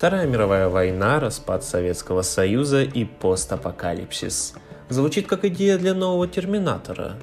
Вторая 0.00 0.26
мировая 0.26 0.70
война, 0.70 1.20
распад 1.20 1.62
Советского 1.62 2.22
Союза 2.22 2.82
и 2.82 3.04
постапокалипсис. 3.04 4.54
Звучит 4.88 5.26
как 5.26 5.44
идея 5.44 5.76
для 5.76 5.92
нового 5.92 6.26
Терминатора. 6.26 7.16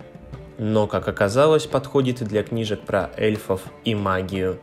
Но, 0.59 0.85
как 0.85 1.08
оказалось, 1.08 1.66
подходит 1.66 2.21
и 2.21 2.25
для 2.25 2.43
книжек 2.43 2.82
про 2.82 3.09
эльфов 3.17 3.63
и 3.83 3.95
магию. 3.95 4.59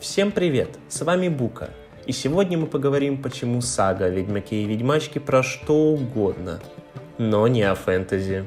Всем 0.00 0.32
привет, 0.32 0.78
с 0.90 1.00
вами 1.00 1.30
Бука. 1.30 1.70
И 2.04 2.12
сегодня 2.12 2.58
мы 2.58 2.66
поговорим, 2.66 3.22
почему 3.22 3.62
сага 3.62 4.04
о 4.04 4.10
Ведьмаке 4.10 4.56
и 4.56 4.66
Ведьмачке 4.66 5.18
про 5.18 5.42
что 5.42 5.94
угодно, 5.94 6.60
но 7.16 7.48
не 7.48 7.62
о 7.62 7.74
фэнтези. 7.74 8.46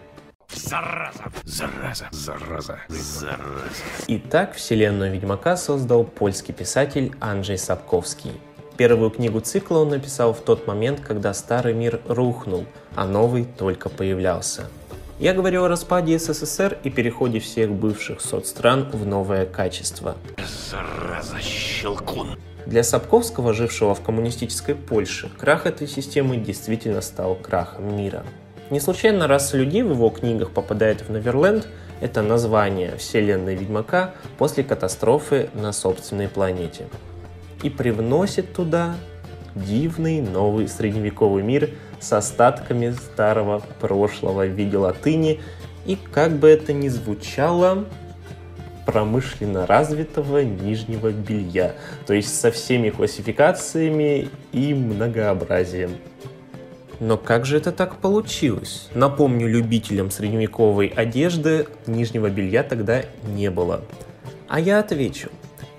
Зараза! 0.53 1.31
Зараза! 1.45 2.09
Зараза! 2.11 2.79
Зараза! 2.89 3.39
Итак, 4.07 4.53
вселенную 4.53 5.11
Ведьмака 5.11 5.57
создал 5.57 6.03
польский 6.03 6.53
писатель 6.53 7.11
Анджей 7.19 7.57
Сапковский. 7.57 8.33
Первую 8.83 9.11
книгу 9.11 9.39
цикла 9.39 9.77
он 9.77 9.91
написал 9.91 10.33
в 10.33 10.41
тот 10.41 10.67
момент, 10.67 10.99
когда 10.99 11.33
старый 11.33 11.73
мир 11.73 12.01
рухнул, 12.05 12.65
а 12.95 13.05
новый 13.05 13.45
только 13.45 13.87
появлялся. 13.87 14.63
Я 15.19 15.33
говорю 15.33 15.63
о 15.63 15.69
распаде 15.69 16.19
СССР 16.19 16.79
и 16.83 16.89
переходе 16.89 17.39
всех 17.39 17.71
бывших 17.71 18.19
соцстран 18.19 18.89
в 18.91 19.05
новое 19.05 19.45
качество. 19.45 20.17
Зараза! 20.69 21.39
Щелкун! 21.39 22.37
Для 22.65 22.83
Сапковского, 22.83 23.53
жившего 23.53 23.95
в 23.95 24.01
коммунистической 24.01 24.75
Польше, 24.75 25.31
крах 25.37 25.65
этой 25.65 25.87
системы 25.87 26.35
действительно 26.35 26.99
стал 26.99 27.35
крахом 27.35 27.95
мира. 27.95 28.25
Не 28.69 28.81
случайно 28.81 29.29
раса 29.29 29.55
людей 29.55 29.83
в 29.83 29.91
его 29.91 30.09
книгах 30.09 30.51
попадает 30.51 31.07
в 31.07 31.09
Неверленд– 31.09 31.69
это 32.01 32.21
название 32.21 32.97
вселенной 32.97 33.55
Ведьмака 33.55 34.13
после 34.37 34.65
катастрофы 34.65 35.49
на 35.53 35.71
собственной 35.71 36.27
планете. 36.27 36.89
И 37.63 37.69
привносит 37.69 38.53
туда 38.53 38.95
дивный 39.55 40.21
новый 40.21 40.67
средневековый 40.67 41.43
мир 41.43 41.71
с 41.99 42.13
остатками 42.13 42.91
старого 42.91 43.63
прошлого 43.79 44.45
в 44.45 44.49
виде 44.49 44.77
латыни 44.77 45.41
и, 45.85 45.97
как 46.11 46.33
бы 46.33 46.49
это 46.49 46.73
ни 46.73 46.89
звучало, 46.89 47.85
промышленно 48.85 49.65
развитого 49.65 50.43
нижнего 50.43 51.11
белья, 51.11 51.75
то 52.05 52.13
есть 52.13 52.39
со 52.39 52.51
всеми 52.51 52.89
классификациями 52.89 54.29
и 54.51 54.73
многообразием. 54.73 55.91
Но 56.99 57.17
как 57.17 57.45
же 57.45 57.57
это 57.57 57.71
так 57.71 57.97
получилось? 57.97 58.89
Напомню 58.93 59.47
любителям 59.47 60.11
средневековой 60.11 60.87
одежды, 60.87 61.67
нижнего 61.87 62.29
белья 62.29 62.63
тогда 62.63 63.03
не 63.25 63.49
было. 63.49 63.81
А 64.47 64.59
я 64.59 64.79
отвечу. 64.79 65.29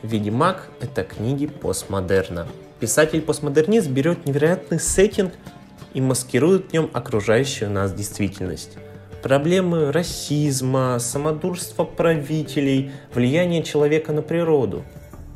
«Ведьмак»— 0.04 0.68
это 0.82 1.02
книги 1.02 1.46
постмодерна. 1.46 2.46
Писатель-постмодернист 2.78 3.88
берет 3.88 4.26
невероятный 4.26 4.78
сеттинг 4.78 5.32
и 5.94 6.02
маскирует 6.02 6.68
в 6.68 6.72
нем 6.74 6.90
окружающую 6.92 7.70
нас 7.70 7.94
действительность. 7.94 8.76
Проблемы 9.22 9.92
расизма, 9.92 10.98
самодурства 10.98 11.84
правителей, 11.84 12.92
влияние 13.14 13.62
человека 13.62 14.12
на 14.12 14.20
природу. 14.20 14.84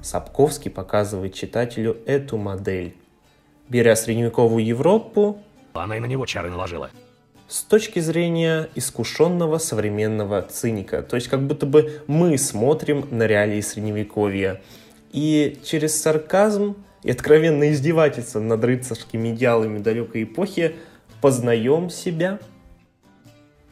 Сапковский 0.03 0.71
показывает 0.71 1.33
читателю 1.33 1.97
эту 2.05 2.37
модель. 2.37 2.95
Беря 3.71 3.97
средневековую 3.97 4.63
Европу, 4.67 5.39
Она 5.73 5.97
и 5.97 6.01
на 6.01 6.07
него 6.07 6.27
чары 6.27 6.51
наложила. 6.51 6.91
С 7.49 7.63
точки 7.63 7.99
зрения 7.99 8.69
искушенного 8.75 9.59
современного 9.59 10.43
циника. 10.43 11.03
То 11.03 11.17
есть 11.17 11.29
как 11.29 11.47
будто 11.47 11.65
бы 11.67 12.03
мы 12.07 12.37
смотрим 12.37 13.09
на 13.11 13.27
реалии 13.27 13.63
средневековья. 13.63 14.61
И 15.13 15.59
через 15.65 16.01
сарказм 16.01 16.77
и 17.03 17.11
откровенно 17.11 17.73
издевательство 17.73 18.41
над 18.41 18.63
рыцарскими 18.63 19.31
идеалами 19.31 19.79
далекой 19.79 20.25
эпохи 20.25 20.77
познаем 21.23 21.89
себя. 21.89 22.39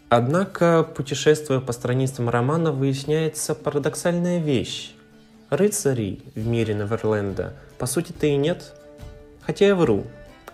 Однако, 0.09 0.83
путешествуя 0.83 1.61
по 1.61 1.73
страницам 1.73 2.31
романа, 2.31 2.73
выясняется 2.73 3.55
парадоксальная 3.55 4.39
вещь. 4.39 4.92
Рыцарей 5.51 6.23
в 6.35 6.47
мире 6.47 6.75
Неверленда 6.75 7.55
по 7.79 7.86
сути-то 7.86 8.27
и 8.27 8.36
нет. 8.36 8.73
Хотя 9.42 9.67
я 9.67 9.75
вру. 9.75 10.05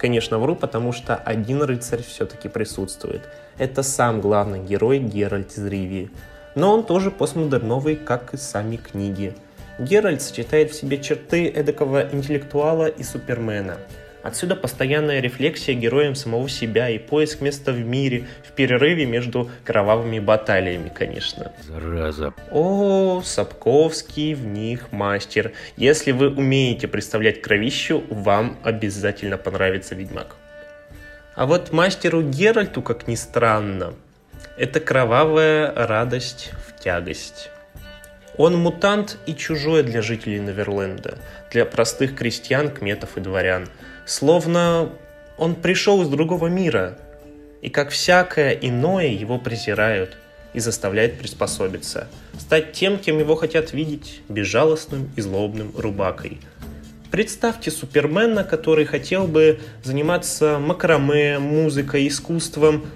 Конечно, 0.02 0.40
вру, 0.40 0.56
потому 0.56 0.90
что 0.90 1.14
один 1.14 1.62
рыцарь 1.62 2.02
все-таки 2.02 2.48
присутствует. 2.48 3.22
Это 3.56 3.84
сам 3.84 4.20
главный 4.20 4.58
герой 4.58 4.98
Геральт 4.98 5.52
из 5.56 5.64
Ривии. 5.64 6.10
Но 6.56 6.74
он 6.74 6.84
тоже 6.84 7.12
постмодерновый, 7.12 7.94
как 7.94 8.34
и 8.34 8.36
сами 8.36 8.78
книги. 8.78 9.32
Геральт 9.78 10.20
сочетает 10.20 10.72
в 10.72 10.74
себе 10.74 11.00
черты 11.00 11.48
эдакого 11.48 12.08
интеллектуала 12.10 12.86
и 12.86 13.04
супермена. 13.04 13.76
Отсюда 14.22 14.54
постоянная 14.54 15.20
рефлексия 15.20 15.74
героем 15.74 16.14
самого 16.14 16.48
себя 16.48 16.88
и 16.88 16.98
поиск 16.98 17.40
места 17.40 17.72
в 17.72 17.80
мире 17.80 18.26
в 18.48 18.52
перерыве 18.52 19.04
между 19.04 19.50
кровавыми 19.64 20.20
баталиями, 20.20 20.92
конечно. 20.94 21.52
Зараза! 21.62 22.32
О, 22.50 23.20
Сапковский 23.24 24.34
в 24.34 24.46
них 24.46 24.92
мастер. 24.92 25.52
Если 25.76 26.12
вы 26.12 26.30
умеете 26.30 26.86
представлять 26.86 27.42
кровищу, 27.42 28.04
вам 28.10 28.58
обязательно 28.62 29.38
понравится 29.38 29.94
Ведьмак. 29.96 30.36
А 31.34 31.46
вот 31.46 31.72
мастеру 31.72 32.22
Геральту, 32.22 32.82
как 32.82 33.08
ни 33.08 33.16
странно, 33.16 33.94
это 34.56 34.80
кровавая 34.80 35.72
радость 35.74 36.52
в 36.68 36.78
тягость. 36.80 37.50
Он 38.38 38.56
мутант 38.56 39.18
и 39.26 39.34
чужой 39.34 39.82
для 39.82 40.00
жителей 40.00 40.40
Неверленда, 40.40 41.18
для 41.50 41.66
простых 41.66 42.16
крестьян, 42.16 42.70
кметов 42.70 43.16
и 43.16 43.20
дворян. 43.20 43.68
Словно 44.06 44.90
он 45.36 45.54
пришел 45.54 46.02
из 46.02 46.08
другого 46.08 46.46
мира, 46.46 46.98
и 47.60 47.68
как 47.68 47.90
всякое 47.90 48.52
иное 48.52 49.08
его 49.08 49.38
презирают 49.38 50.16
и 50.54 50.60
заставляют 50.60 51.18
приспособиться, 51.18 52.08
стать 52.38 52.72
тем, 52.72 52.98
кем 52.98 53.18
его 53.18 53.36
хотят 53.36 53.72
видеть, 53.72 54.22
безжалостным 54.28 55.10
и 55.16 55.20
злобным 55.20 55.72
рубакой. 55.76 56.40
Представьте 57.10 57.70
Супермена, 57.70 58.42
который 58.42 58.86
хотел 58.86 59.26
бы 59.26 59.60
заниматься 59.84 60.58
макраме, 60.58 61.38
музыкой, 61.38 62.08
искусством, 62.08 62.86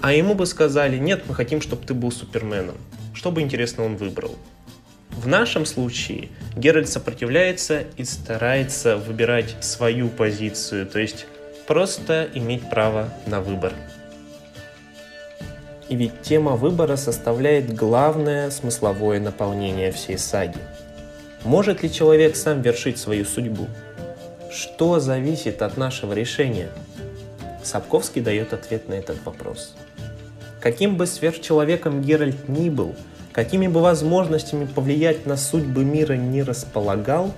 а 0.00 0.12
ему 0.12 0.34
бы 0.34 0.46
сказали, 0.46 0.98
нет, 0.98 1.22
мы 1.28 1.34
хотим, 1.36 1.60
чтобы 1.60 1.86
ты 1.86 1.94
был 1.94 2.10
Суперменом. 2.10 2.76
Что 3.14 3.30
бы 3.30 3.40
интересно 3.40 3.84
он 3.84 3.96
выбрал? 3.96 4.36
В 5.12 5.28
нашем 5.28 5.66
случае 5.66 6.30
Геральт 6.56 6.88
сопротивляется 6.88 7.84
и 7.96 8.04
старается 8.04 8.96
выбирать 8.96 9.56
свою 9.60 10.08
позицию, 10.08 10.86
то 10.86 10.98
есть 10.98 11.26
просто 11.66 12.28
иметь 12.34 12.68
право 12.68 13.12
на 13.26 13.40
выбор. 13.40 13.72
И 15.88 15.96
ведь 15.96 16.22
тема 16.22 16.52
выбора 16.52 16.96
составляет 16.96 17.74
главное 17.74 18.50
смысловое 18.50 19.20
наполнение 19.20 19.92
всей 19.92 20.18
саги. 20.18 20.58
Может 21.44 21.82
ли 21.82 21.92
человек 21.92 22.34
сам 22.34 22.62
вершить 22.62 22.98
свою 22.98 23.24
судьбу? 23.24 23.66
Что 24.50 25.00
зависит 25.00 25.60
от 25.60 25.76
нашего 25.76 26.14
решения? 26.14 26.68
Сапковский 27.62 28.22
дает 28.22 28.52
ответ 28.52 28.88
на 28.88 28.94
этот 28.94 29.24
вопрос. 29.24 29.74
Каким 30.60 30.96
бы 30.96 31.06
сверхчеловеком 31.06 32.02
Геральт 32.02 32.48
ни 32.48 32.70
был, 32.70 32.94
какими 33.32 33.66
бы 33.66 33.80
возможностями 33.80 34.66
повлиять 34.66 35.26
на 35.26 35.36
судьбы 35.36 35.84
мира 35.84 36.14
не 36.14 36.42
располагал, 36.42 37.32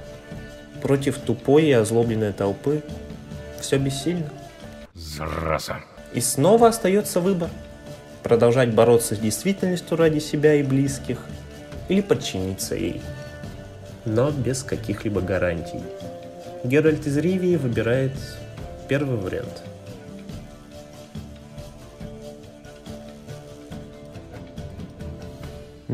против 0.82 1.19
тупой 1.19 1.65
и 1.65 1.72
озлобленной 1.72 2.32
толпы 2.32 2.82
все 3.60 3.78
бессильно. 3.78 4.31
Зараза! 4.94 5.78
И 6.12 6.21
снова 6.21 6.69
остается 6.69 7.21
выбор. 7.21 7.49
Продолжать 8.22 8.75
бороться 8.75 9.15
с 9.15 9.19
действительностью 9.19 9.97
ради 9.97 10.19
себя 10.19 10.55
и 10.55 10.62
близких 10.62 11.19
или 11.88 12.00
подчиниться 12.00 12.75
ей. 12.75 13.00
Но 14.05 14.31
без 14.31 14.62
каких-либо 14.62 15.21
гарантий. 15.21 15.81
Геральт 16.62 17.06
из 17.06 17.16
Ривии 17.16 17.56
выбирает 17.56 18.12
первый 18.88 19.17
вариант. 19.17 19.62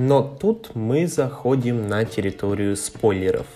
Но 0.02 0.22
тут 0.22 0.74
мы 0.74 1.06
заходим 1.06 1.86
на 1.86 2.06
территорию 2.06 2.74
спойлеров. 2.74 3.46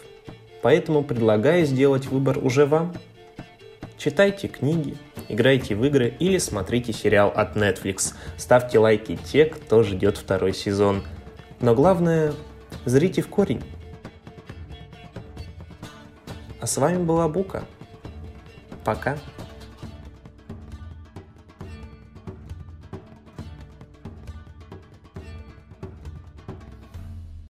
Поэтому 0.60 1.02
предлагаю 1.02 1.64
сделать 1.64 2.04
выбор 2.04 2.36
уже 2.36 2.66
вам. 2.66 2.94
Читайте 3.96 4.48
книги, 4.48 4.94
играйте 5.30 5.74
в 5.74 5.82
игры 5.86 6.14
или 6.18 6.36
смотрите 6.36 6.92
сериал 6.92 7.32
от 7.34 7.56
Netflix. 7.56 8.12
Ставьте 8.36 8.78
лайки 8.78 9.18
те, 9.24 9.46
кто 9.46 9.82
ждет 9.82 10.18
второй 10.18 10.52
сезон. 10.52 11.02
Но 11.60 11.74
главное, 11.74 12.34
зрите 12.84 13.22
в 13.22 13.28
корень. 13.28 13.62
А 16.60 16.66
с 16.66 16.76
вами 16.76 17.02
была 17.02 17.26
Бука. 17.26 17.64
Пока. 18.84 19.16